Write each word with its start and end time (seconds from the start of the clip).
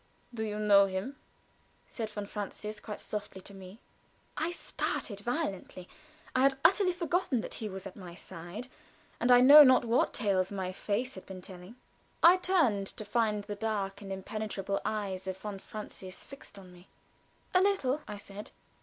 "Do 0.33 0.43
you 0.43 0.57
know 0.57 0.87
him?" 0.87 1.15
said 1.87 2.09
von 2.09 2.25
Francius, 2.25 2.79
quite 2.79 2.99
softly, 2.99 3.39
to 3.41 3.53
me. 3.53 3.79
I 4.35 4.51
started 4.51 5.19
violently. 5.19 5.87
I 6.35 6.41
had 6.41 6.57
utterly 6.65 6.91
forgotten 6.91 7.41
that 7.41 7.53
he 7.53 7.69
was 7.69 7.85
at 7.85 7.95
my 7.95 8.15
side, 8.15 8.67
and 9.19 9.31
I 9.31 9.41
know 9.41 9.61
not 9.63 9.85
what 9.85 10.11
tales 10.11 10.51
my 10.51 10.71
face 10.71 11.13
had 11.13 11.27
been 11.27 11.43
telling. 11.43 11.75
I 12.23 12.37
turned 12.37 12.87
to 12.87 13.05
find 13.05 13.43
the 13.43 13.53
dark 13.53 14.01
and 14.01 14.11
impenetrable 14.11 14.81
eyes 14.83 15.27
of 15.27 15.37
von 15.37 15.59
Francius 15.59 16.23
fixed 16.23 16.57
on 16.57 16.73
me. 16.73 16.87
"A 17.53 17.61
little," 17.61 18.01
I 18.07 18.17
said. 18.17 18.49